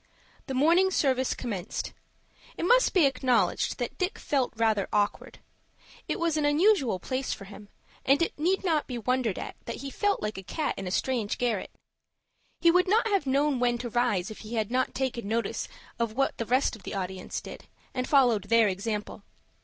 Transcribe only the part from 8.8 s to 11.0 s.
be wondered at that he felt like a cat in a